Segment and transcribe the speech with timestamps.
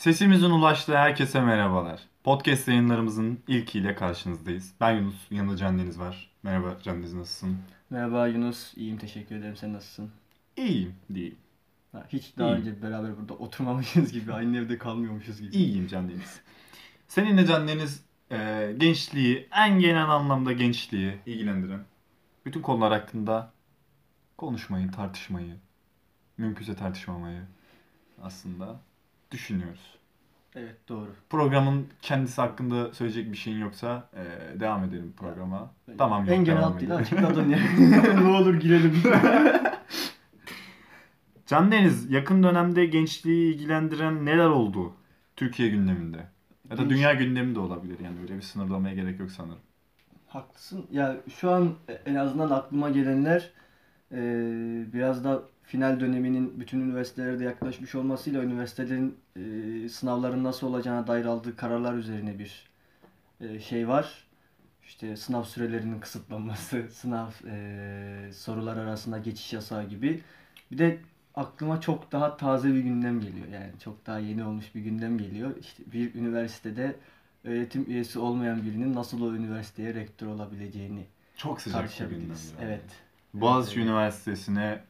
[0.00, 2.00] Sesimizin ulaştığı herkese merhabalar.
[2.24, 4.72] Podcast yayınlarımızın ilkiyle karşınızdayız.
[4.80, 6.30] Ben Yunus, yanında Can Deniz var.
[6.42, 7.58] Merhaba Can Deniz nasılsın?
[7.90, 9.56] Merhaba Yunus, iyiyim teşekkür ederim.
[9.56, 10.10] Sen nasılsın?
[10.56, 11.34] İyiyim değil.
[11.92, 12.60] Ha, hiç daha İyiyim.
[12.60, 15.56] önce beraber burada oturmamışız gibi, aynı evde kalmıyormuşuz gibi.
[15.56, 16.40] İyiyim Can Deniz.
[17.08, 21.84] Seninle Can Deniz e, gençliği, en genel anlamda gençliği ilgilendiren
[22.46, 23.52] bütün konular hakkında
[24.38, 25.56] konuşmayı, tartışmayı,
[26.38, 27.42] mümkünse tartışmamayı
[28.22, 28.80] aslında
[29.30, 29.80] düşünüyoruz.
[30.54, 31.08] Evet doğru.
[31.30, 35.70] Programın kendisi hakkında söyleyecek bir şeyin yoksa e, devam edelim programa.
[35.98, 36.26] Tamam.
[36.28, 37.02] En genel devam hat değil edelim.
[37.04, 37.58] açıkladın ya.
[38.22, 39.02] ne olur girelim.
[41.46, 44.92] Can Deniz, yakın dönemde gençliği ilgilendiren neler oldu
[45.36, 46.26] Türkiye gündeminde?
[46.70, 49.58] Ya da Genç- dünya gündemi de olabilir yani öyle bir sınırlamaya gerek yok sanırım.
[50.28, 50.86] Haklısın.
[50.90, 51.74] Ya şu an
[52.06, 53.50] en azından aklıma gelenler
[54.12, 54.18] e,
[54.92, 61.56] biraz da final döneminin bütün üniversitelerde yaklaşmış olmasıyla üniversitelerin e, sınavların nasıl olacağına dair aldığı
[61.56, 62.68] kararlar üzerine bir
[63.40, 64.24] e, şey var.
[64.86, 70.22] İşte sınav sürelerinin kısıtlanması, sınav e, sorular arasında geçiş yasağı gibi.
[70.72, 70.98] Bir de
[71.34, 73.46] aklıma çok daha taze bir gündem geliyor.
[73.52, 75.50] Yani çok daha yeni olmuş bir gündem geliyor.
[75.60, 76.96] İşte bir üniversitede
[77.44, 81.04] öğretim üyesi olmayan birinin nasıl o üniversiteye rektör olabileceğini
[81.36, 82.28] Çok sıcak bir gündem.
[82.28, 82.36] yani.
[82.60, 82.84] Evet.
[83.34, 83.88] Boğaziçi Evet.
[83.88, 84.80] Üniversitesi'ne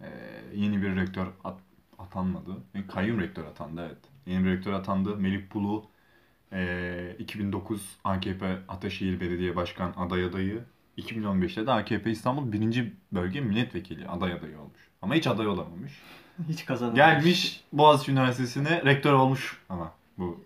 [0.00, 0.06] e,
[0.54, 1.60] yeni bir rektör at-
[1.98, 2.50] atanmadı.
[2.74, 3.98] Yani kayyum rektör atandı evet.
[4.26, 5.16] Yeni bir rektör atandı.
[5.16, 5.84] Melih Bulu
[6.52, 10.64] e, 2009 AKP Ataşehir Belediye Başkan aday adayı.
[10.98, 12.92] 2015'te de AKP İstanbul 1.
[13.12, 14.88] Bölge Milletvekili aday adayı olmuş.
[15.02, 15.92] Ama hiç aday olamamış.
[16.48, 16.98] Hiç kazanamamış.
[16.98, 20.40] Gelmiş Boğaziçi Üniversitesi'ne rektör olmuş ama bu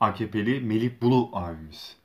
[0.00, 1.96] AKP'li Melih Bulu abimiz.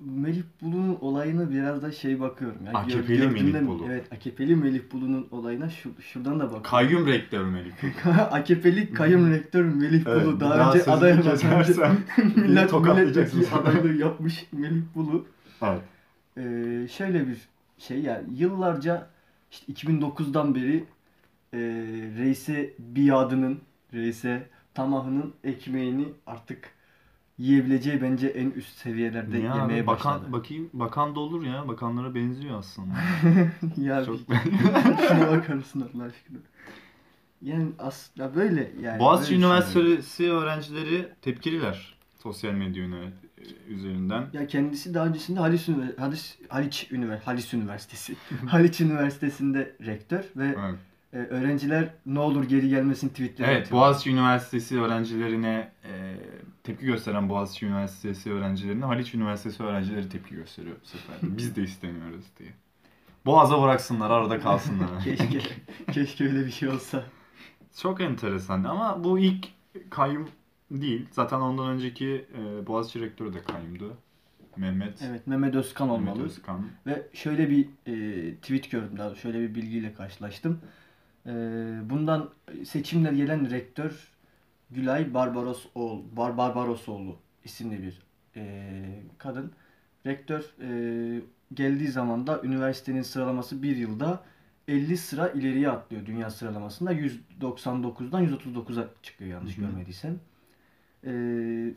[0.00, 2.58] Melih Bulu'nun olayına biraz da şey bakıyorum.
[2.66, 3.84] Ya, gör- AKP'li Melih gördüğümden- Bulu.
[3.86, 6.62] Evet, AKP'li Melih Bulu'nun olayına şu, şuradan da bakıyorum.
[6.62, 8.10] Kayyum rektör Melih Bulu.
[8.30, 10.40] AKP'li kayyum rektör Melih Evet, Bulu.
[10.40, 11.98] Daha, daha önce aday kesersem
[12.36, 15.26] millet tokatlayacaksın milletvekili adaylığı yapmış Melih Bulu.
[15.62, 15.80] Evet.
[16.36, 17.36] Ee, şöyle bir
[17.78, 19.06] şey yani yıllarca
[19.50, 20.84] işte 2009'dan beri
[21.54, 21.58] e,
[22.18, 23.58] reise biadının,
[23.94, 26.70] reise tamahının ekmeğini artık
[27.40, 30.32] yiyebileceği bence en üst seviyelerde Ya yemeye bakan, başladı.
[30.32, 31.68] bakayım bakan da olur ya.
[31.68, 32.94] Bakanlara benziyor aslında.
[33.76, 34.16] ya Çok
[35.08, 36.38] şuna bakar mısın Allah aşkına?
[37.42, 38.98] Yani aslında böyle yani.
[39.00, 42.84] Boğaziçi böyle Üniversitesi öğrencileri tepkililer sosyal medya
[43.68, 44.26] üzerinden.
[44.32, 48.16] Ya kendisi daha öncesinde Haliç, Ünivers- Haliç, Haliç, Ünivers- Haliç Üniversitesi.
[48.46, 50.78] Haliç Üniversitesi'nde rektör ve Evet.
[51.12, 53.80] E, öğrenciler ne olur geri gelmesin tweetleri Evet, atıyor.
[53.80, 56.16] Boğaziçi Üniversitesi öğrencilerine e,
[56.62, 61.16] tepki gösteren Boğaziçi Üniversitesi öğrencilerine Haliç Üniversitesi öğrencileri tepki gösteriyor bu sefer.
[61.22, 62.50] Biz de istemiyoruz diye.
[63.26, 64.88] Boğaza bıraksınlar, arada kalsınlar.
[65.04, 65.40] keşke,
[65.92, 67.04] keşke öyle bir şey olsa.
[67.82, 69.48] Çok enteresan ama bu ilk
[69.90, 70.28] kayyum
[70.70, 71.06] değil.
[71.10, 73.96] Zaten ondan önceki e, Boğaziçi rektörü de kayyumdu.
[74.56, 76.24] Mehmet, Evet Mehmet Özkan Mehmet olmalı.
[76.26, 76.68] Özkan.
[76.86, 80.60] Ve şöyle bir e, tweet gördüm daha doğrusu, şöyle bir bilgiyle karşılaştım.
[81.26, 81.30] E,
[81.90, 82.30] bundan
[82.64, 84.08] seçimle gelen rektör
[84.70, 88.02] Gülay Barbarosoğlu, Bar Barbarosoğlu isimli bir
[88.36, 88.72] e,
[89.18, 89.52] kadın.
[90.06, 91.20] Rektör e,
[91.54, 94.20] geldiği zaman da üniversitenin sıralaması bir yılda
[94.68, 96.92] 50 sıra ileriye atlıyor dünya sıralamasında.
[96.92, 99.66] 199'dan 139'a çıkıyor yanlış Hı hı.
[99.66, 100.20] görmediysem.
[101.06, 101.12] E,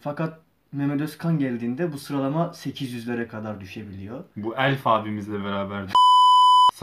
[0.02, 0.40] fakat
[0.72, 4.24] Mehmet Özkan geldiğinde bu sıralama 800'lere kadar düşebiliyor.
[4.36, 5.86] Bu Elf abimizle beraber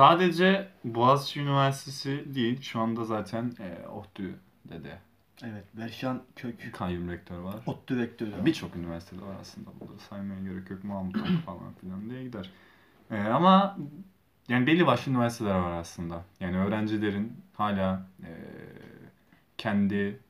[0.01, 4.99] sadece Boğaziçi Üniversitesi değil şu anda zaten e, ODTÜ'de de
[5.43, 7.57] Evet, Berşan Kök, kayyum rektör var.
[7.67, 8.33] ODTÜ rektörü.
[8.33, 8.47] var.
[8.47, 11.17] Birçok üniversitede var aslında burada saymaya gerek yok Mahmut
[11.47, 12.51] falan filan diye gider.
[13.11, 13.79] E, ama
[14.49, 16.25] yani belli başlı üniversiteler var aslında.
[16.41, 18.31] Yani öğrencilerin hala e,
[19.59, 20.21] kendi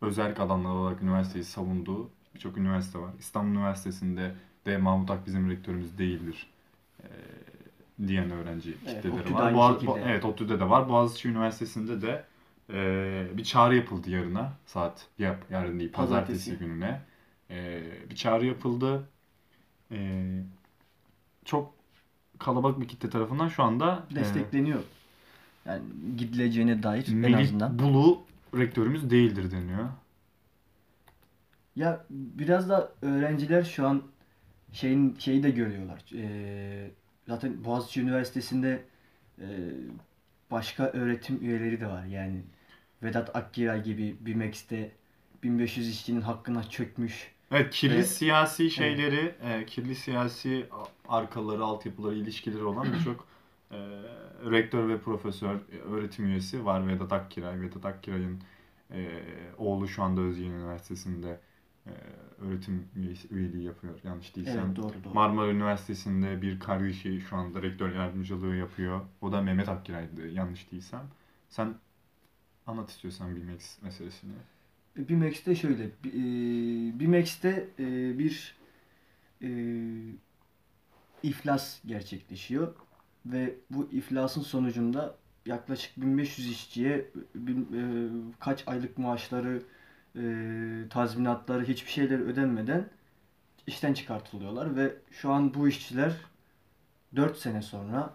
[0.00, 3.10] özel alanlar olarak üniversiteyi savunduğu birçok üniversite var.
[3.18, 4.34] İstanbul Üniversitesi'nde
[4.66, 6.53] de Mahmut Ak bizim rektörümüz değildir
[8.06, 9.54] diyen öğrenci Evet, kitleleri ODTÜ'de var.
[9.54, 10.02] Boğaz- şekilde.
[10.06, 10.88] Evet ODTÜ'de de var.
[10.88, 12.24] Boğaziçi Üniversitesi'nde de
[12.72, 14.52] e, bir çağrı yapıldı yarına.
[14.66, 16.58] Saat yap, yarın değil pazartesi, Pazartesi.
[16.58, 17.00] gününe.
[17.50, 19.08] E, bir çağrı yapıldı.
[19.92, 20.24] E,
[21.44, 21.74] çok
[22.38, 24.82] kalabalık bir kitle tarafından şu anda e, destekleniyor.
[25.66, 25.82] Yani
[26.16, 27.78] gidileceğine dair en Melih azından.
[27.78, 28.22] Bulu
[28.56, 29.88] rektörümüz değildir deniyor.
[31.76, 34.02] Ya biraz da öğrenciler şu an
[34.72, 36.04] şeyin şeyi de görüyorlar.
[36.14, 36.90] Ee,
[37.28, 38.82] zaten Boğaziçi Üniversitesi'nde
[39.40, 39.46] e,
[40.50, 42.04] başka öğretim üyeleri de var.
[42.04, 42.42] Yani
[43.02, 44.92] Vedat Akgiray gibi BİMEX'te
[45.42, 47.34] 1500 işçinin hakkına çökmüş.
[47.50, 50.66] Evet kirli Ve- siyasi şeyleri, e, kirli siyasi
[51.08, 53.26] arkaları, altyapıları, ilişkileri olan birçok
[53.70, 53.78] e,
[54.50, 56.88] rektör ve profesör, e, öğretim üyesi var.
[56.88, 58.40] Vedat Akkiray, Vedat Akkiray'ın
[58.90, 59.08] e,
[59.58, 61.40] oğlu şu anda Özyeğin Üniversitesi'nde
[62.40, 64.64] öğretim üyesi- üyeliği yapıyor yanlış değilsem.
[64.66, 65.14] Evet doğru doğru.
[65.14, 69.00] Marmara Üniversitesi'nde bir kardeşi şu anda rektör yardımcılığı yapıyor.
[69.20, 71.02] O da Mehmet Akkiray'dı yanlış değilsem.
[71.48, 71.74] Sen
[72.66, 74.32] anlat istiyorsan BİMEX meselesini.
[74.96, 78.56] BİMEX'te şöyle, bi- e, BİMEX'te e, bir
[79.42, 79.48] e,
[81.22, 82.74] iflas gerçekleşiyor
[83.26, 85.16] ve bu iflasın sonucunda
[85.46, 87.08] yaklaşık 1500 işçiye e,
[88.40, 89.62] kaç aylık maaşları,
[90.16, 92.88] e, tazminatları, hiçbir şeyler ödenmeden
[93.66, 96.12] işten çıkartılıyorlar ve şu an bu işçiler
[97.16, 98.14] 4 sene sonra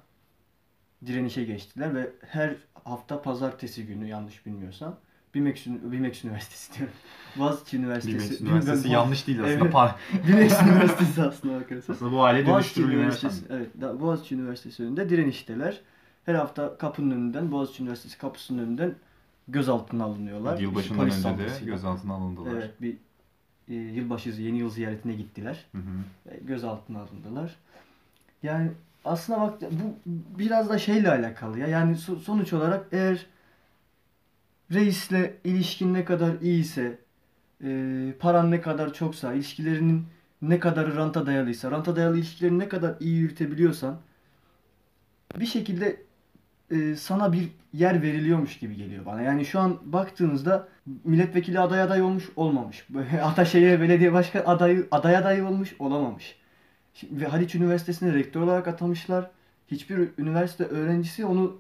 [1.06, 5.00] direnişe geçtiler ve her hafta pazartesi günü yanlış bilmiyorsam
[5.36, 6.96] BİMEX, BİMEX Üniversitesi diyorum.
[7.38, 8.18] Boğaziçi Üniversitesi.
[8.18, 9.96] BİMEX Üniversitesi Bilmiyorum, yanlış değil aslında.
[10.14, 10.28] Evet.
[10.28, 11.96] BİMEX Üniversitesi aslında arkadaşlar.
[11.96, 13.02] aslında bu hale Boğaziçi dönüştürülüyor.
[13.02, 15.82] Üniversitesi, evet, Boğaziçi Üniversitesi önünde direnişteler.
[16.26, 18.96] Her hafta kapının önünden, Boğaziçi Üniversitesi kapısının önünden
[19.52, 20.60] gözaltına alınıyorlar.
[20.60, 22.52] Yılbaşından Polis önce de gözaltına alındılar.
[22.54, 22.98] Evet, bir
[23.68, 25.66] e, yılbaşı, yeni yıl ziyaretine gittiler.
[25.72, 26.32] Hı hı.
[26.32, 27.56] E, gözaltına alındılar.
[28.44, 28.72] Yani
[29.06, 31.68] aslına bak bu biraz da şeyle alakalı ya.
[31.68, 33.26] Yani so- sonuç olarak eğer
[34.72, 37.00] reisle ilişkin ne kadar iyiyse,
[37.64, 40.06] e, paran ne kadar çoksa, ilişkilerinin
[40.42, 44.00] ne kadar ranta dayalıysa, ranta dayalı ilişkilerini ne kadar iyi yürütebiliyorsan
[45.40, 46.09] bir şekilde
[46.72, 49.22] e, sana bir yer veriliyormuş gibi geliyor bana.
[49.22, 50.68] Yani şu an baktığınızda
[51.04, 52.88] milletvekili aday aday olmuş olmamış.
[53.24, 56.36] Ataşehir Belediye Başkan adayı aday aday olmuş olamamış.
[56.94, 59.32] Şimdi, ve Haliç Üniversitesi'ne rektör olarak atamışlar.
[59.72, 61.58] Hiçbir üniversite öğrencisi onu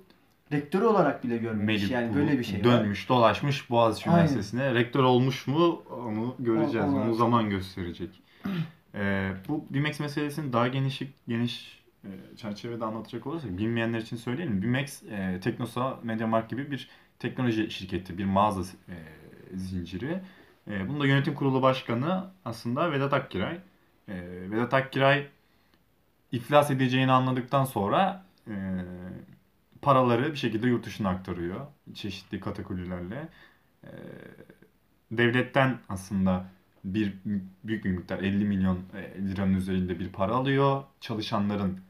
[0.51, 1.65] rektör olarak bile görmemiş.
[1.65, 2.63] Melih yani böyle bir şey var.
[2.63, 4.19] dönmüş, dolaşmış Boğaziçi Aynen.
[4.19, 4.73] Üniversitesi'ne.
[4.73, 6.93] Rektör olmuş mu onu göreceğiz.
[6.93, 8.09] O- onu zaman gösterecek.
[8.95, 11.78] Ee, bu BİMEX meselesini daha geniş geniş
[12.37, 14.61] çerçevede anlatacak olursak bilmeyenler için söyleyelim.
[14.61, 18.95] BİMEX e, Teknosa, MediaMarkt gibi bir teknoloji şirketi, bir mağaza e,
[19.57, 20.21] zinciri.
[20.67, 23.59] E, bunun da yönetim kurulu başkanı aslında Vedat Akkiray.
[24.07, 25.27] E, Vedat Akkiray
[26.31, 28.53] iflas edeceğini anladıktan sonra e,
[29.81, 31.67] paraları bir şekilde yurt dışına aktarıyor.
[31.93, 33.29] Çeşitli katakullilerle.
[33.83, 33.89] E,
[35.11, 36.45] devletten aslında
[36.83, 37.13] bir
[37.63, 40.83] büyük bir miktar 50 milyon e, liranın üzerinde bir para alıyor.
[41.01, 41.88] Çalışanların e,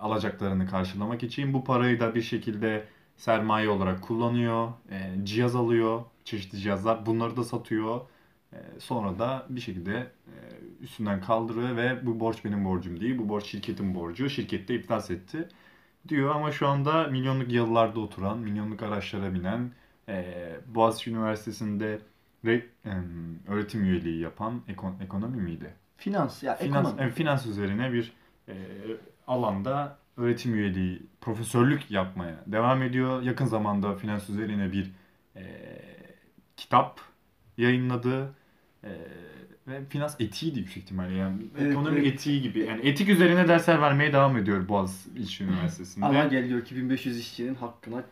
[0.00, 2.84] alacaklarını karşılamak için bu parayı da bir şekilde
[3.16, 4.68] sermaye olarak kullanıyor.
[4.90, 6.02] E, cihaz alıyor.
[6.24, 7.06] Çeşitli cihazlar.
[7.06, 8.00] Bunları da satıyor.
[8.52, 9.92] E, sonra da bir şekilde
[10.26, 10.34] e,
[10.80, 13.18] üstünden kaldırıyor ve bu borç benim borcum değil.
[13.18, 14.30] Bu borç şirketin borcu.
[14.30, 15.48] Şirket de iflas etti
[16.08, 19.70] diyor ama şu anda milyonluk yalılarda oturan, milyonluk araçlara binen,
[20.08, 20.24] e,
[20.66, 21.98] Boğaziçi Üniversitesi'nde
[22.44, 25.74] re- em, öğretim üyeliği yapan ekon- ekonomi miydi?
[25.96, 27.02] Finans ya Finans, ekonomi.
[27.02, 28.12] evet, finans üzerine bir
[28.48, 28.54] e,
[29.28, 33.22] alanda öğretim üyeliği, profesörlük yapmaya devam ediyor.
[33.22, 34.90] Yakın zamanda finans üzerine bir
[35.36, 35.42] e,
[36.56, 37.00] kitap
[37.56, 38.34] yayınladı.
[38.84, 38.90] E,
[39.68, 42.14] ve finans etiğiydi yüksek ihtimalle yani Evet, ekonomi evet.
[42.14, 46.06] etiği gibi yani etik üzerine dersler vermeye devam ediyor Boğaziçi Üniversitesi'nde.
[46.06, 48.04] Ama geliyor ki 1500 işçinin hakkına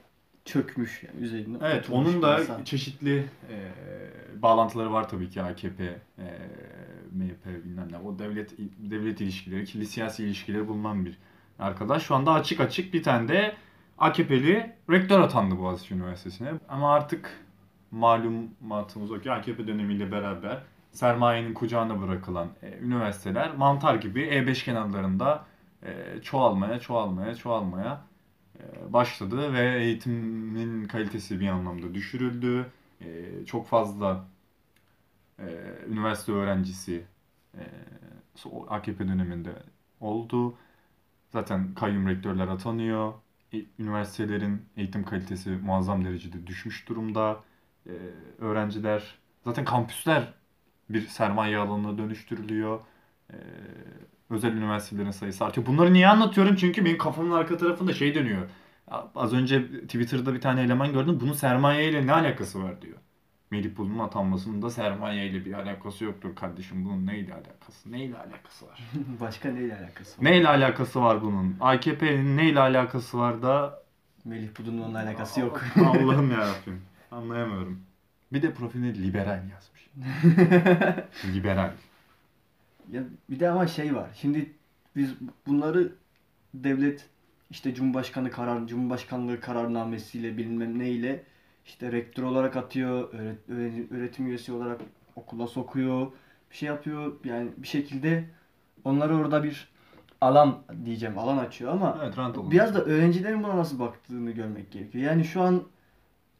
[0.46, 1.56] çökmüş yani üzerine.
[1.62, 2.64] Evet, onun da insan.
[2.64, 3.18] çeşitli
[3.50, 3.56] e,
[4.42, 6.24] bağlantıları var tabii ki AKP, e,
[7.12, 7.98] MHP bilmem ne.
[7.98, 11.18] O devlet devlet ilişkileri, kirli siyasi ilişkileri bulunan bir
[11.58, 12.02] arkadaş.
[12.02, 13.54] Şu anda açık açık bir tane de
[13.98, 16.52] AKP'li rektör atandı Boğaziçi Üniversitesi'ne.
[16.68, 17.30] Ama artık
[17.90, 20.62] malumatımız o ki AKP dönemiyle beraber
[20.92, 25.44] sermayenin kucağına bırakılan e, üniversiteler mantar gibi E5 kenarlarında
[25.82, 28.00] e, çoğalmaya, çoğalmaya, çoğalmaya
[28.88, 32.72] başladı ve eğitimin kalitesi bir anlamda düşürüldü.
[33.00, 34.26] E, çok fazla
[35.38, 35.44] e,
[35.88, 37.04] üniversite öğrencisi
[37.54, 37.60] e,
[38.68, 39.62] AKP döneminde
[40.00, 40.58] oldu.
[41.32, 43.14] Zaten kayyum rektörler atanıyor.
[43.54, 47.44] E, Üniversitelerin eğitim kalitesi muazzam derecede düşmüş durumda.
[47.86, 47.92] E,
[48.38, 50.34] öğrenciler, zaten kampüsler
[50.90, 52.80] bir sermaye alanına dönüştürülüyor.
[54.30, 55.66] Özel üniversitelerin sayısı artıyor.
[55.66, 56.56] Bunları niye anlatıyorum?
[56.56, 58.48] Çünkü benim kafamın arka tarafında şey dönüyor.
[59.14, 61.18] Az önce Twitter'da bir tane eleman gördüm.
[61.20, 62.96] Bunun sermayeyle ne alakası var diyor.
[63.50, 66.84] Melih Bulu'nun atanmasının da sermayeyle bir alakası yoktur kardeşim.
[66.84, 67.92] Bunun neyle alakası?
[67.92, 68.80] Neyle alakası var?
[69.20, 70.24] Başka neyle alakası var?
[70.24, 71.56] neyle alakası var bunun?
[71.60, 73.82] AKP'nin neyle alakası var da
[74.24, 75.64] Melih Budun'un onunla alakası yok.
[75.76, 76.82] Allah'ım yarabbim.
[77.10, 77.80] Anlayamıyorum.
[78.32, 79.90] Bir de profiline liberal yazmış.
[81.34, 81.72] liberal.
[82.92, 84.10] Ya bir de ama şey var.
[84.14, 84.52] Şimdi
[84.96, 85.14] biz
[85.46, 85.92] bunları
[86.54, 87.08] devlet
[87.50, 91.22] işte Cumhurbaşkanı karar, Cumhurbaşkanlığı kararnamesiyle bilmem neyle
[91.66, 94.80] işte rektör olarak atıyor, öğret- öğre- öğretim üyesi olarak
[95.16, 96.06] okula sokuyor,
[96.50, 97.12] bir şey yapıyor.
[97.24, 98.24] Yani bir şekilde
[98.84, 99.68] onları orada bir
[100.20, 102.14] alan diyeceğim, alan açıyor ama Evet.
[102.50, 105.04] Biraz da öğrencilerin buna nasıl baktığını görmek gerekiyor.
[105.04, 105.62] Yani şu an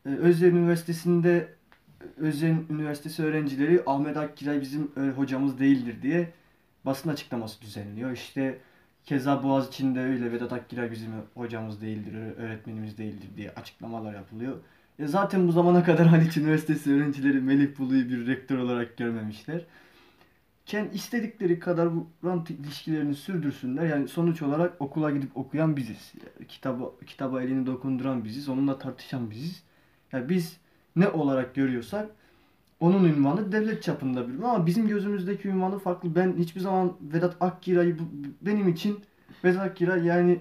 [0.07, 1.56] e, Özyeğin Üniversitesi'nde
[2.17, 6.33] Özen Üniversitesi öğrencileri Ahmet Akkiray bizim e, hocamız değildir diye
[6.85, 8.11] basın açıklaması düzenliyor.
[8.13, 8.59] İşte
[9.05, 14.57] keza Boğaziçi'nde öyle Vedat Akkiray bizim hocamız değildir, öğ- öğretmenimiz değildir diye açıklamalar yapılıyor.
[14.99, 19.65] E zaten bu zamana kadar Haliç Üniversitesi öğrencileri Melih Bulu'yu bir rektör olarak görmemişler.
[20.67, 23.87] Kendi istedikleri kadar bu rant ilişkilerini sürdürsünler.
[23.87, 26.13] Yani sonuç olarak okula gidip okuyan biziz.
[26.49, 28.49] Kitabı, kitaba elini dokunduran biziz.
[28.49, 29.63] Onunla tartışan biziz.
[30.13, 30.57] Yani biz
[30.97, 32.09] ne olarak görüyorsak
[32.81, 36.15] onun ünvanı devlet çapında bir ama bizim gözümüzdeki ünvanı farklı.
[36.15, 37.97] Ben hiçbir zaman Vedat Akkira'yı
[38.41, 39.01] benim için
[39.45, 40.41] Vedat Akkiray yani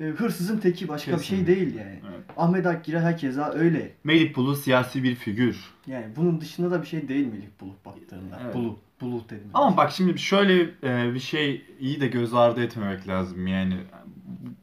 [0.00, 1.56] e, hırsızın teki başka bir şey Kesinlikle.
[1.56, 2.00] değil yani.
[2.10, 2.24] Evet.
[2.36, 3.92] Ahmet Akkira herkese öyle.
[4.04, 5.56] Melih Bulu siyasi bir figür.
[5.86, 8.40] Yani bunun dışında da bir şey değil Melih Bulut baktığında.
[8.44, 8.54] Evet.
[8.54, 9.50] Bulut, Bulut dedim.
[9.54, 13.46] Ama bak şimdi şöyle e, bir şey iyi de göz ardı etmemek lazım.
[13.46, 13.76] Yani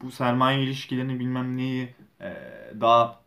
[0.02, 1.88] bu sermaye ilişkilerini bilmem neyi
[2.20, 2.34] e,
[2.80, 3.19] daha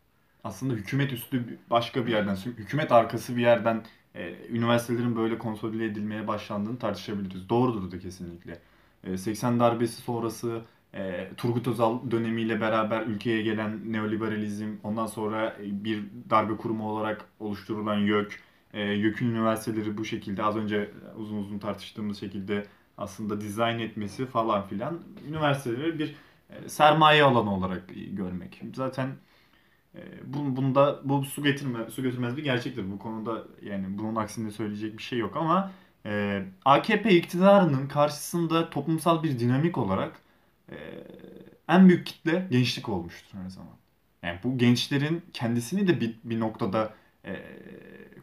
[0.44, 3.84] aslında hükümet üstü başka bir yerden, hükümet arkası bir yerden
[4.14, 7.48] e, üniversitelerin böyle konsolide edilmeye başlandığını tartışabiliriz.
[7.48, 8.58] Doğrudur da kesinlikle.
[9.04, 10.62] E, 80 darbesi sonrası
[10.94, 17.24] e, Turgut Özal dönemiyle beraber ülkeye gelen neoliberalizm, ondan sonra e, bir darbe kurumu olarak
[17.40, 18.40] oluşturulan YÖK,
[18.72, 22.66] e, YÖK'ün üniversiteleri bu şekilde az önce uzun uzun tartıştığımız şekilde
[22.98, 26.14] aslında dizayn etmesi falan filan üniversiteleri bir
[26.50, 27.82] e, sermaye alanı olarak
[28.12, 28.62] görmek.
[28.74, 29.08] Zaten
[29.94, 30.00] e,
[30.34, 32.90] bu, bunda bu su getirme su götürmez bir gerçektir.
[32.92, 35.72] Bu konuda yani bunun aksinde söyleyecek bir şey yok ama
[36.06, 40.20] e, AKP iktidarının karşısında toplumsal bir dinamik olarak
[40.70, 40.76] e,
[41.68, 43.72] en büyük kitle gençlik olmuştur her zaman.
[44.22, 47.42] Yani bu gençlerin kendisini de bir, bir noktada e,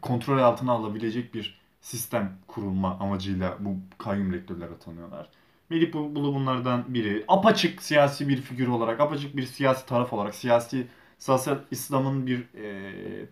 [0.02, 5.28] kontrol altına alabilecek bir sistem kurulma amacıyla bu kayyum rektörler atanıyorlar.
[5.70, 7.24] Melih Bul- Bulu bunlardan biri.
[7.28, 10.86] Apaçık siyasi bir figür olarak, apaçık bir siyasi taraf olarak, siyasi
[11.22, 13.26] siyasal İslam'ın bir e,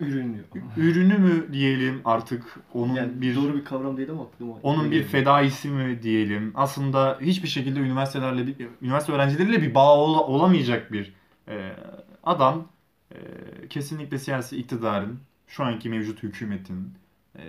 [0.00, 0.44] ürünü.
[0.76, 4.54] ürünü mü diyelim artık onun Yani bir doğru bir kavram değil ama aklıma.
[4.62, 6.52] onun bir fedaisi mi diyelim.
[6.54, 11.12] Aslında hiçbir şekilde üniversitelerle bir, üniversite öğrencileriyle bir bağ ola- olamayacak bir
[11.48, 11.76] e,
[12.22, 12.68] adam
[13.12, 13.16] e,
[13.70, 16.94] kesinlikle siyasi iktidarın şu anki mevcut hükümetin
[17.38, 17.42] e,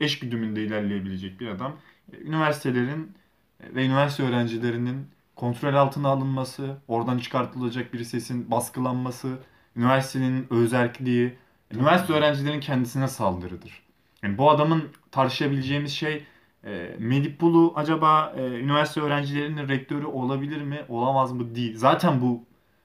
[0.00, 1.76] eş güdümünde ilerleyebilecek bir adam.
[2.12, 3.12] E, üniversitelerin
[3.60, 5.06] e, ve üniversite öğrencilerinin
[5.44, 9.38] kontrol altına alınması, oradan çıkartılacak bir sesin baskılanması,
[9.76, 11.34] üniversitenin özerkliği,
[11.72, 13.82] üniversite öğrencilerin kendisine saldırıdır.
[14.22, 16.24] Yani bu adamın tartışabileceğimiz şey
[16.64, 21.76] e, Melih Bulu acaba e, üniversite öğrencilerinin rektörü olabilir mi, olamaz mı değil.
[21.76, 22.44] Zaten bu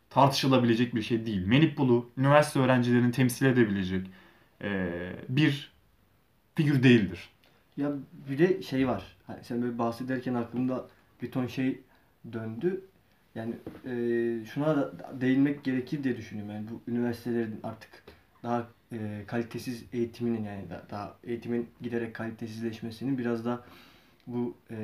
[0.09, 1.45] tartışılabilecek bir şey değil.
[1.45, 4.07] Melih Bulu üniversite öğrencilerini temsil edebilecek
[4.63, 4.89] e,
[5.29, 5.71] bir
[6.55, 7.29] figür değildir.
[7.77, 7.91] Ya
[8.29, 9.03] bir de şey var.
[9.27, 10.87] Hani sen böyle bahsederken aklımda
[11.21, 11.79] bir ton şey
[12.33, 12.81] döndü.
[13.35, 13.55] Yani
[13.85, 16.53] e, şuna da değinmek gerekir diye düşünüyorum.
[16.53, 18.03] Yani bu üniversitelerin artık
[18.43, 23.63] daha e, kalitesiz eğitiminin yani da- daha eğitimin giderek kalitesizleşmesinin biraz da
[24.27, 24.75] bu e,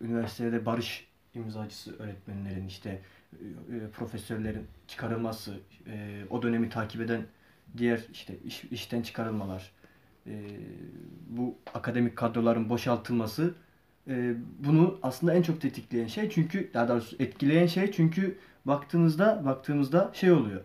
[0.00, 3.00] üniversitede barış imzacısı öğretmenlerin işte
[3.32, 5.54] e, e, profesörlerin çıkarılması,
[5.86, 7.26] e, o dönemi takip eden
[7.76, 9.72] diğer işte iş, işten çıkarılmalar,
[10.26, 10.32] e,
[11.28, 13.54] bu akademik kadroların boşaltılması
[14.08, 20.10] e, bunu aslında en çok tetikleyen şey çünkü daha doğrusu etkileyen şey çünkü baktığınızda baktığımızda
[20.14, 20.60] şey oluyor.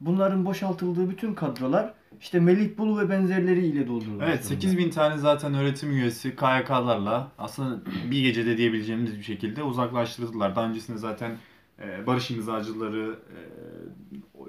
[0.00, 4.24] Bunların boşaltıldığı bütün kadrolar işte Melih Bulu ve benzerleri ile doldurulmuş.
[4.28, 10.56] Evet 8000 tane zaten öğretim üyesi KYK'larla aslında bir gecede diyebileceğimiz bir şekilde uzaklaştırıldılar.
[10.56, 11.36] Daha öncesinde zaten
[11.82, 13.38] e, barış imzacıları e,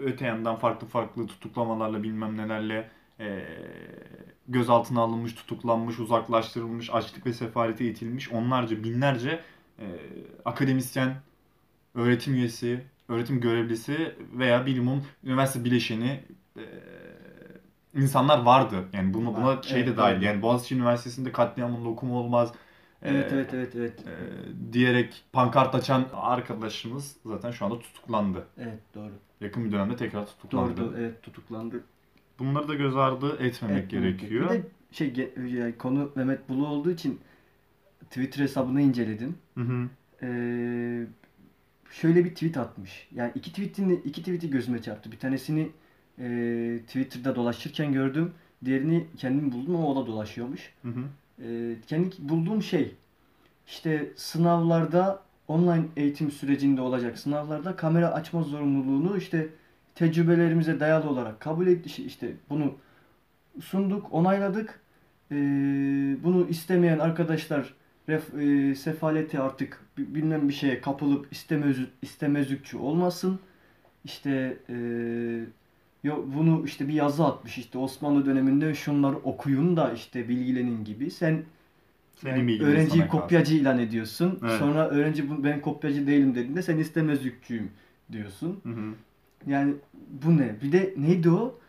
[0.01, 2.89] öte yandan farklı farklı tutuklamalarla bilmem nelerle
[3.19, 3.45] e,
[4.47, 9.41] gözaltına alınmış, tutuklanmış, uzaklaştırılmış, açlık ve sefalete itilmiş onlarca binlerce
[9.79, 9.85] e,
[10.45, 11.15] akademisyen,
[11.95, 16.23] öğretim üyesi, öğretim görevlisi veya bilimum üniversite bileşeni
[16.57, 16.63] e,
[17.95, 18.85] insanlar vardı.
[18.93, 20.15] Yani bunu buna Var, şey de evet, dahil.
[20.15, 20.25] doğru.
[20.25, 22.53] Yani Boğaziçi Üniversitesi'nde katliamın lokumu olmaz.
[23.01, 24.03] e, Evet evet evet evet.
[24.07, 28.47] e, diyerek pankart açan arkadaşımız zaten şu anda tutuklandı.
[28.57, 29.11] Evet doğru.
[29.41, 30.77] Yakın bir dönemde tekrar tutuklandı.
[30.77, 31.83] Doğru, doğru evet tutuklandı.
[32.39, 34.49] Bunları da göz ardı etmemek Etmemek gerekiyor.
[34.49, 37.19] Bir de şey yani konu Mehmet Bulu olduğu için
[38.09, 39.35] Twitter hesabını inceledim.
[39.55, 39.89] Hı hı.
[40.21, 41.07] Ee,
[41.91, 43.07] şöyle bir tweet atmış.
[43.15, 45.11] Yani iki tweetini iki tweet'i gözüme çarptı.
[45.11, 45.69] Bir tanesini
[46.19, 48.31] e, Twitter'da dolaşırken gördüm.
[48.65, 50.73] Diğerini kendim buldum ama o da dolaşıyormuş.
[50.81, 51.03] Hı hı.
[51.43, 52.95] Ee, kendi bulduğum şey
[53.67, 59.49] işte sınavlarda online eğitim sürecinde olacak sınavlarda kamera açma zorunluluğunu işte
[59.97, 62.75] tecrübelerimize dayalı olarak kabul etti işte bunu
[63.61, 64.81] sunduk onayladık
[65.31, 65.35] Ee,
[66.23, 67.73] bunu istemeyen arkadaşlar
[68.09, 73.39] ref, e, sefaleti artık bi- bilmem bir şeye kapılıp istemez istemezlikçi olmasın
[74.05, 74.75] işte e,
[76.05, 81.11] bunu işte bir yazı atmış işte Osmanlı döneminde şunları okuyun da işte bilgilenin gibi.
[81.11, 81.43] Sen
[82.15, 84.39] Senin yani öğrenciyi kopyacı ilan ediyorsun.
[84.43, 84.59] Evet.
[84.59, 87.71] Sonra öğrenci ben kopyacı değilim dediğinde sen istemezlikçiyim
[88.11, 88.59] diyorsun.
[88.63, 88.93] Hı hı.
[89.45, 89.73] Yani
[90.09, 90.55] bu ne?
[90.61, 91.59] Bir de neydi o?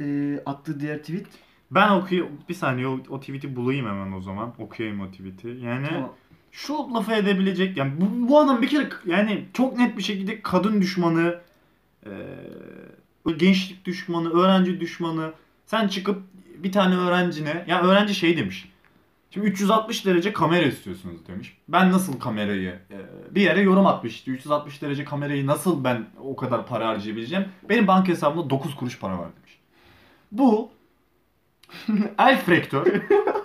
[0.00, 1.26] Ee, attığı diğer tweet.
[1.70, 2.30] Ben okuyayım.
[2.48, 4.54] Bir saniye o, o tweet'i bulayım hemen o zaman.
[4.58, 5.48] Okuyayım o tweet'i.
[5.48, 6.12] Yani Tamam.
[6.52, 10.80] şu lafı edebilecek yani bu, bu adam bir kere yani çok net bir şekilde kadın
[10.80, 11.40] düşmanı,
[12.06, 12.12] e,
[13.36, 15.32] gençlik düşmanı, öğrenci düşmanı.
[15.66, 16.22] Sen çıkıp
[16.58, 18.68] bir tane öğrencine ya öğrenci şey demiş.
[19.36, 21.56] Şimdi 360 derece kamera istiyorsunuz demiş.
[21.68, 22.96] Ben nasıl kamerayı e,
[23.34, 27.44] bir yere yorum atmış işte 360 derece kamerayı nasıl ben o kadar para harcayabileceğim?
[27.68, 29.60] Benim banka hesabımda 9 kuruş para var demiş.
[30.32, 30.70] Bu
[32.18, 32.86] elf rektör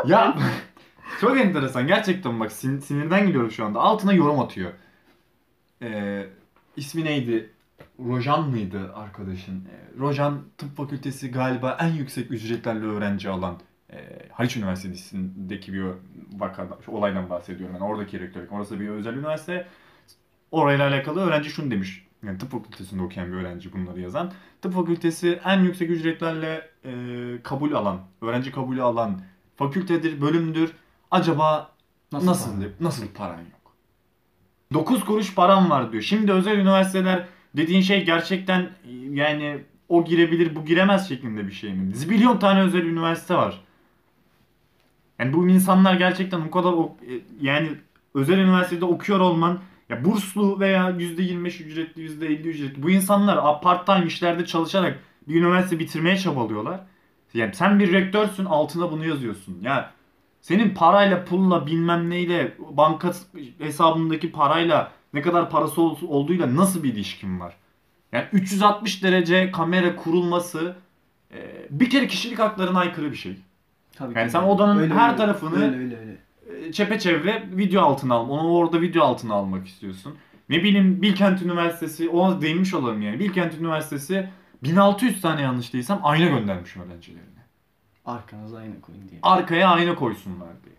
[0.06, 0.38] ya
[1.22, 3.80] çok enteresan gerçekten bak sin- sinirden gidiyorum şu anda.
[3.80, 4.72] Altına yorum atıyor.
[5.82, 6.26] Ee,
[6.78, 7.50] ismi neydi?
[8.00, 9.66] Rojan mıydı arkadaşın?
[9.66, 13.58] Ee, Rojan Tıp Fakültesi galiba en yüksek ücretlerle öğrenci alan
[13.92, 13.98] e,
[14.32, 15.84] Haliç Üniversitesi'ndeki bir
[16.34, 17.76] vakadan, şu olaydan bahsediyorum.
[17.76, 18.52] Yani oradaki rektörlük.
[18.52, 19.68] Orası bir özel üniversite.
[20.52, 22.08] Orayla alakalı öğrenci şunu demiş.
[22.26, 24.32] Yani tıp fakültesinde okuyan bir öğrenci bunları yazan.
[24.62, 26.92] Tıp fakültesi en yüksek ücretlerle e,
[27.44, 29.22] kabul alan, öğrenci kabulü alan
[29.56, 30.72] fakültedir, bölümdür.
[31.12, 31.72] Acaba
[32.12, 32.72] nasıl nasıl, paran?
[32.80, 33.76] nasıl paran yok?
[34.74, 36.04] 9 kuruş param var diyor.
[36.04, 37.26] Şimdi özel üniversiteler
[37.58, 41.96] dediğin şey gerçekten e, yani o girebilir bu giremez şeklinde bir şey mi?
[41.96, 43.62] Zibilyon tane özel üniversite var.
[45.22, 47.70] Yani bu insanlar gerçekten bu kadar ok- e, yani
[48.14, 49.60] özel üniversitede okuyor olman
[49.90, 55.80] ya burslu veya %25 ücretli, %50 ücretli bu insanlar a- part-time işlerde çalışarak bir üniversite
[55.80, 56.80] bitirmeye çabalıyorlar.
[57.34, 59.58] Yani sen bir rektörsün altına bunu yazıyorsun.
[59.62, 59.92] Ya
[60.42, 63.12] senin parayla, pulla, bilmem neyle, banka
[63.60, 67.54] hesabındaki parayla ne kadar parası ol- olduğuyla nasıl bir ilişkin var?
[68.12, 70.76] Yani 360 derece kamera kurulması
[71.34, 73.38] e, bir kere kişilik haklarına aykırı bir şey.
[74.02, 74.32] Tabii Yani ki.
[74.32, 76.18] sen odanın her tarafını- öyle öyle öyle.
[76.68, 78.30] E, çepeçevre video altına al.
[78.30, 80.16] Onu orada video altına almak istiyorsun.
[80.50, 83.20] Ne bileyim Bilkent Üniversitesi, ona değinmiş olalım yani.
[83.20, 84.30] Bilkent Üniversitesi
[84.64, 87.28] 1600 tane yanlış değilsem ayna göndermiş öğrencilerine.
[88.06, 89.20] Arkanıza ayna koyun diye.
[89.24, 90.76] Arkaya ayna koysunlar diye.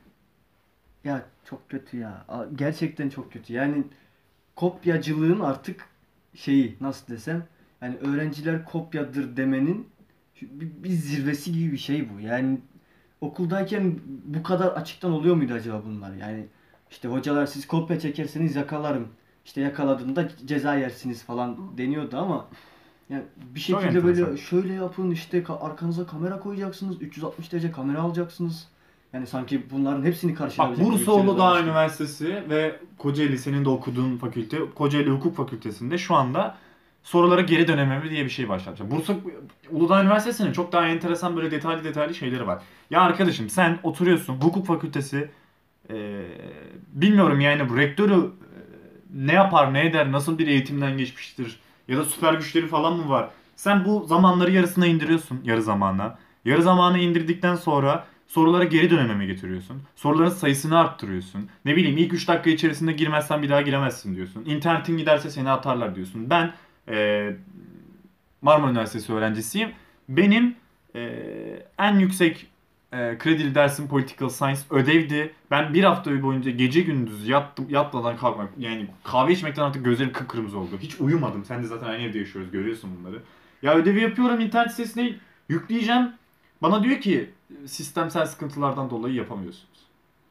[1.15, 2.27] Ya çok kötü ya.
[2.57, 3.53] Gerçekten çok kötü.
[3.53, 3.85] Yani
[4.57, 5.89] kopyacılığın artık
[6.35, 7.47] şeyi nasıl desem
[7.83, 9.89] yani öğrenciler kopyadır demenin
[10.43, 12.21] bir, bir zirvesi gibi bir şey bu.
[12.21, 12.59] Yani
[13.23, 16.15] okuldayken bu kadar açıktan oluyor muydu acaba bunlar?
[16.15, 16.47] Yani
[16.91, 19.09] işte hocalar siz kopya çekerseniz yakalarım.
[19.45, 22.47] İşte yakaladığında ceza yersiniz falan deniyordu ama
[23.11, 23.23] yani
[23.55, 27.03] bir Çok şekilde böyle şöyle yapın işte ka- arkanıza kamera koyacaksınız.
[27.03, 28.69] 360 derece kamera alacaksınız.
[29.13, 31.69] Yani sanki bunların hepsini Bak karşılayabilecek bir Bursa bütçeniz Uludağ gibi.
[31.69, 36.57] Üniversitesi ve Kocaeli senin de okuduğun fakülte, Kocaeli Hukuk Fakültesi'nde şu anda
[37.03, 38.91] sorulara geri dönememi diye bir şey başlatmışlar.
[38.91, 39.15] Bursa
[39.71, 42.63] Uludağ Üniversitesi'nin çok daha enteresan böyle detaylı detaylı şeyleri var.
[42.91, 45.31] Ya arkadaşım sen oturuyorsun hukuk fakültesi
[45.91, 46.23] e,
[46.93, 48.29] bilmiyorum yani bu rektörü e,
[49.15, 53.29] ne yapar ne eder nasıl bir eğitimden geçmiştir ya da süper güçleri falan mı var?
[53.57, 56.19] Sen bu zamanları yarısına indiriyorsun yarı zamana.
[56.45, 59.83] Yarı zamana indirdikten sonra sorulara geri dönememe getiriyorsun.
[59.97, 61.49] Soruların sayısını arttırıyorsun.
[61.65, 64.45] Ne bileyim ilk 3 dakika içerisinde girmezsen bir daha giremezsin diyorsun.
[64.47, 66.31] İnternetin giderse seni atarlar diyorsun.
[66.31, 66.53] Ben
[66.89, 67.31] e,
[68.43, 69.73] Marmara Üniversitesi öğrencisiyim.
[70.09, 70.55] Benim
[70.95, 71.03] e,
[71.79, 72.47] en yüksek
[72.93, 75.35] e, kredili dersim Political Science ödevdi.
[75.51, 78.49] Ben bir hafta boyunca gece gündüz yattım, yatmadan kalkmak.
[78.59, 80.79] Yani kahve içmekten artık gözlerim kıpkırmızı oldu.
[80.81, 81.45] Hiç uyumadım.
[81.45, 82.51] Sen de zaten aynı evde yaşıyoruz.
[82.51, 83.23] Görüyorsun bunları.
[83.63, 85.15] Ya ödevi yapıyorum internet sitesine
[85.49, 86.13] yükleyeceğim.
[86.63, 87.31] Bana diyor ki
[87.67, 89.83] sistemsel sıkıntılardan dolayı yapamıyorsunuz.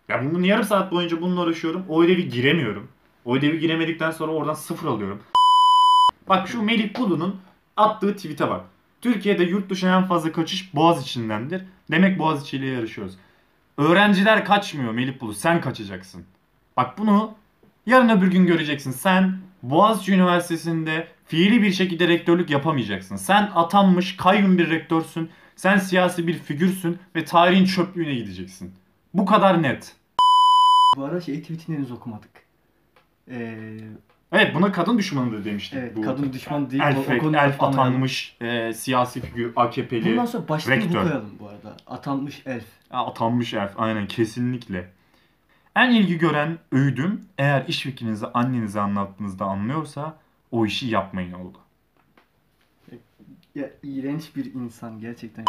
[0.10, 1.86] Ya bunun yarım saat boyunca bununla uğraşıyorum.
[1.90, 2.88] O ödevi giremiyorum.
[3.26, 5.20] O ödevi giremedikten sonra oradan sıfır alıyorum.
[6.32, 7.42] Bak şu Melih Bulu'nun
[7.78, 8.66] attığı tweet'e bak.
[9.02, 11.66] Türkiye'de yurt dışına en fazla kaçış Boğaziçi'ndendir.
[11.92, 13.18] Demek Boğaziçi ile yarışıyoruz.
[13.78, 15.34] Öğrenciler kaçmıyor Melih Bulu.
[15.34, 16.26] Sen kaçacaksın.
[16.78, 17.34] Bak bunu
[17.86, 18.92] yarın öbür gün göreceksin.
[18.92, 23.16] Sen Boğaziçi Üniversitesi'nde fiili bir şekilde rektörlük yapamayacaksın.
[23.16, 25.30] Sen atanmış kayyum bir rektörsün.
[25.56, 28.74] Sen siyasi bir figürsün ve tarihin çöplüğüne gideceksin.
[29.14, 29.96] Bu kadar net.
[30.98, 32.32] Bu ara şey tweetini henüz okumadık.
[33.30, 33.78] Ee,
[34.32, 35.80] Evet buna kadın düşmanı da demiştik.
[35.80, 36.84] evet bu kadın düşman değil.
[36.84, 41.02] elf, o, o konuda elf atanmış e, siyasi figür AKP'li Bundan sonra başlığı bu rektör.
[41.04, 41.78] koyalım bu arada.
[41.88, 42.66] Atanmış elf.
[42.90, 44.90] Ha, Atanmış elf aynen kesinlikle.
[45.76, 50.18] En ilgi gören öğüdüm eğer iş fikrinizi annenize anlattığınızda anlıyorsa
[50.52, 51.58] o işi yapmayın oldu.
[53.56, 55.46] Ya iğrenç bir insan gerçekten.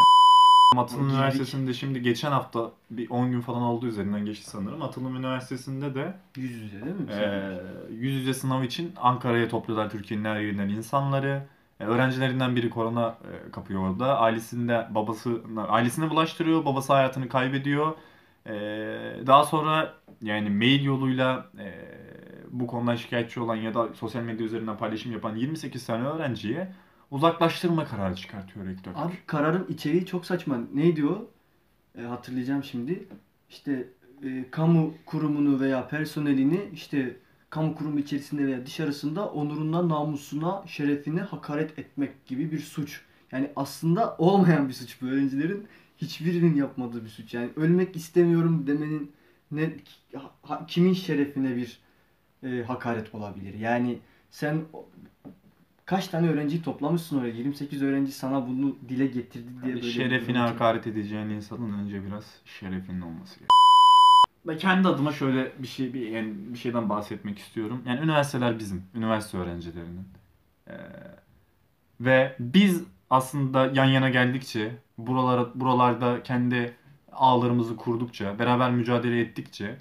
[0.78, 1.08] Atılım.
[1.10, 4.82] Üniversitesi'nde şimdi geçen hafta bir 10 gün falan oldu üzerinden geçti sanırım.
[4.82, 7.06] Atılım Üniversitesi'nde de Yüz yüze değil mi?
[7.12, 7.52] e,
[7.94, 11.42] yüz yüze sınav için Ankara'ya topluyorlar Türkiye'nin her yerinden insanları.
[11.80, 14.18] E, öğrencilerinden biri korona e, kapıyor orada.
[14.18, 16.64] Ailesinde babası ailesine bulaştırıyor.
[16.64, 17.92] Babası hayatını kaybediyor.
[18.46, 18.52] E,
[19.26, 21.74] daha sonra yani mail yoluyla e,
[22.50, 26.72] bu konudan şikayetçi olan ya da sosyal medya üzerinden paylaşım yapan 28 tane öğrenciye
[27.12, 28.92] uzaklaştırma kararı çıkartıyor rektör.
[28.94, 30.60] Abi kararın içeriği çok saçma.
[30.74, 31.30] Neydi o?
[31.98, 33.08] E, hatırlayacağım şimdi.
[33.50, 33.88] İşte
[34.24, 37.16] e, kamu kurumunu veya personelini işte
[37.50, 43.00] kamu kurumu içerisinde veya dışarısında onuruna, namusuna, şerefine hakaret etmek gibi bir suç.
[43.32, 45.66] Yani aslında olmayan bir suç bu öğrencilerin
[45.98, 47.34] hiçbirinin yapmadığı bir suç.
[47.34, 49.12] Yani ölmek istemiyorum demenin
[49.50, 49.72] ne
[50.68, 51.80] kimin şerefine bir
[52.42, 53.54] e, hakaret olabilir?
[53.54, 53.98] Yani
[54.30, 54.62] sen
[55.96, 57.28] kaç tane öğrenciyi toplamışsın oraya?
[57.28, 62.24] 28 öğrenci sana bunu dile getirdi diye böyle bir Şerefine hakaret edeceğin insanın önce biraz
[62.44, 63.48] şerefinin olması gerekiyor.
[64.46, 67.82] Ben kendi adıma şöyle bir şey bir, yani bir şeyden bahsetmek istiyorum.
[67.86, 70.08] Yani üniversiteler bizim, üniversite öğrencilerinin.
[70.68, 70.72] Ee,
[72.00, 76.76] ve biz aslında yan yana geldikçe, buralara buralarda kendi
[77.12, 79.78] ağlarımızı kurdukça, beraber mücadele ettikçe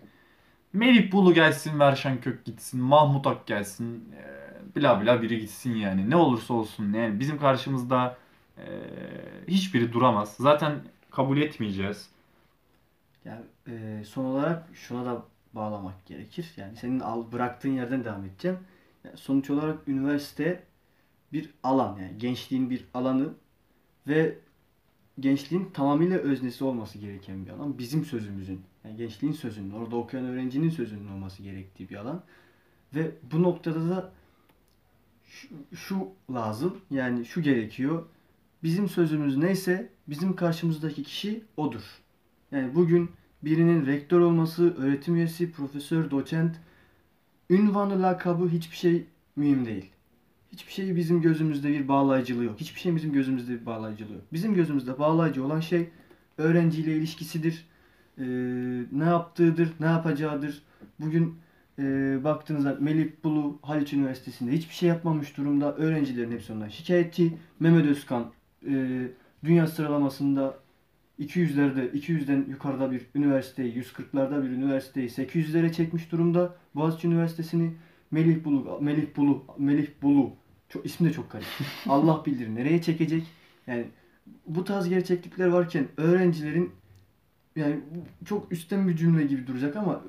[0.73, 6.09] Melih Bulu gelsin, Verşen Kök gitsin, Mahmut Ak gelsin, ee, bla bla biri gitsin yani.
[6.09, 8.17] Ne olursa olsun yani bizim karşımızda
[8.57, 8.63] ee,
[9.47, 10.35] hiçbiri duramaz.
[10.39, 10.79] Zaten
[11.11, 12.09] kabul etmeyeceğiz.
[13.25, 16.53] Yani e, son olarak şuna da bağlamak gerekir.
[16.57, 18.57] Yani senin al, bıraktığın yerden devam edeceğim.
[19.03, 20.63] Yani sonuç olarak üniversite
[21.33, 23.29] bir alan yani gençliğin bir alanı
[24.07, 24.37] ve
[25.19, 27.77] gençliğin tamamıyla öznesi olması gereken bir alan.
[27.77, 32.23] Bizim sözümüzün, yani gençliğin sözünün, orada okuyan öğrencinin sözünün olması gerektiği bir alan.
[32.95, 34.11] Ve bu noktada da
[35.75, 38.05] şu, lazım, yani şu gerekiyor.
[38.63, 41.83] Bizim sözümüz neyse bizim karşımızdaki kişi odur.
[42.51, 43.09] Yani bugün
[43.43, 46.55] birinin rektör olması, öğretim üyesi, profesör, doçent,
[47.49, 49.89] ünvanı, lakabı hiçbir şey mühim değil.
[50.51, 52.59] Hiçbir şey bizim gözümüzde bir bağlayıcılığı yok.
[52.59, 54.23] Hiçbir şey bizim gözümüzde bir bağlayıcılığı yok.
[54.33, 55.89] Bizim gözümüzde bağlayıcı olan şey
[56.37, 57.65] öğrenciyle ilişkisidir.
[58.17, 58.23] Ee,
[58.91, 60.63] ne yaptığıdır, ne yapacağıdır.
[60.99, 61.35] Bugün
[61.79, 61.83] e,
[62.23, 65.75] baktığınızda Melih Bulu Haliç Üniversitesi'nde hiçbir şey yapmamış durumda.
[65.75, 67.33] Öğrencilerin hepsi ondan şikayetçi.
[67.59, 68.31] Mehmet Özkan
[68.67, 69.01] e,
[69.43, 70.59] dünya sıralamasında
[71.19, 76.55] 200'lerde 200'den yukarıda bir üniversiteyi, 140'larda bir üniversiteyi 800'lere çekmiş durumda.
[76.75, 77.73] Boğaziçi Üniversitesi'ni
[78.11, 80.31] Melih Bulu, Melih Bulu, Melih Bulu.
[80.69, 81.47] Çok, ismi de çok garip.
[81.87, 83.23] Allah bilir nereye çekecek.
[83.67, 83.85] Yani
[84.47, 86.71] bu tarz gerçeklikler varken öğrencilerin
[87.55, 87.79] yani
[88.25, 90.01] çok üstten bir cümle gibi duracak ama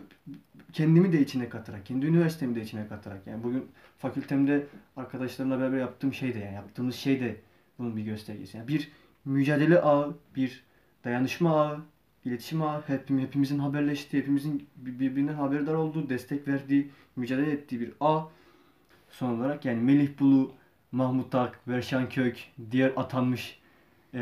[0.73, 3.67] kendimi de içine katarak, kendi üniversitemi de içine katarak yani bugün
[3.99, 7.37] fakültemde arkadaşlarımla beraber yaptığım şey de yani yaptığımız şey de
[7.79, 8.57] bunun bir göstergesi.
[8.57, 8.91] Yani bir
[9.25, 10.65] mücadele ağı, bir
[11.05, 11.81] dayanışma ağı,
[12.25, 18.23] iletişim ağı, hepim, hepimizin haberleştiği, hepimizin birbirinden haberdar olduğu, destek verdiği, mücadele ettiği bir ağ.
[19.11, 20.53] Son olarak yani Melih Bulu,
[20.93, 22.37] Mahmut Ak, Verşan Kök,
[22.71, 23.59] diğer atanmış
[24.15, 24.21] eee,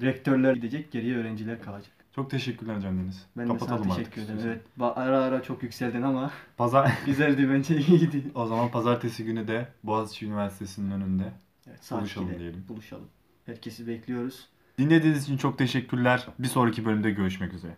[0.00, 1.99] rektörler gidecek, geriye öğrenciler kalacak.
[2.14, 3.26] Çok teşekkürler Can Deniz.
[3.36, 4.40] Ben de sana Kapatalım teşekkür ederim.
[4.44, 8.22] Evet, ara ara çok yükseldin ama Pazar güzeldi bence iyiydi.
[8.34, 11.32] o zaman pazartesi günü de Boğaziçi Üniversitesi'nin önünde
[11.68, 12.64] Evet, Buluşalım 2'de diyelim.
[12.68, 13.08] Buluşalım.
[13.46, 14.48] Herkesi bekliyoruz.
[14.78, 16.26] Dinlediğiniz için çok teşekkürler.
[16.38, 17.76] Bir sonraki bölümde görüşmek üzere.